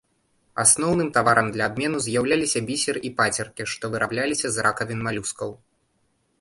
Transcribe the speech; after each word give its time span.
Асноўным 0.63 1.11
таварамі 1.17 1.51
для 1.57 1.67
абмену 1.71 1.97
з'яўляліся 2.07 2.59
бісер 2.71 2.95
і 3.11 3.13
пацеркі, 3.21 3.69
што 3.77 3.93
вырабляліся 3.95 4.47
з 4.57 4.67
ракавін 4.69 4.99
малюскаў. 5.09 5.49